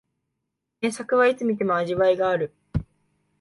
[0.81, 2.51] 名作はいつ観ても味わいがある